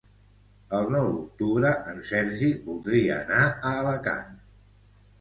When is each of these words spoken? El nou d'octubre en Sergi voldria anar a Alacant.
El 0.77 0.89
nou 0.95 1.05
d'octubre 1.17 1.75
en 1.93 2.03
Sergi 2.09 2.51
voldria 2.65 3.23
anar 3.29 3.47
a 3.55 3.79
Alacant. 3.85 4.39